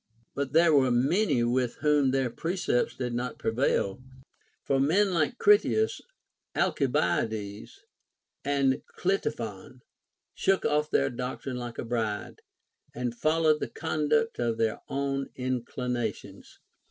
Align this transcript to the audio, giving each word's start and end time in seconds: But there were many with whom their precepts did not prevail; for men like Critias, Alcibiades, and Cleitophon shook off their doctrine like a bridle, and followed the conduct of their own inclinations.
But 0.33 0.53
there 0.53 0.73
were 0.73 0.89
many 0.89 1.43
with 1.43 1.75
whom 1.75 2.09
their 2.09 2.31
precepts 2.31 2.95
did 2.95 3.13
not 3.13 3.37
prevail; 3.37 4.01
for 4.63 4.79
men 4.79 5.13
like 5.13 5.37
Critias, 5.37 6.01
Alcibiades, 6.55 7.83
and 8.43 8.81
Cleitophon 8.97 9.81
shook 10.33 10.65
off 10.65 10.89
their 10.89 11.11
doctrine 11.11 11.57
like 11.57 11.77
a 11.77 11.85
bridle, 11.85 12.37
and 12.95 13.13
followed 13.13 13.59
the 13.59 13.69
conduct 13.69 14.39
of 14.39 14.57
their 14.57 14.81
own 14.89 15.29
inclinations. 15.35 16.57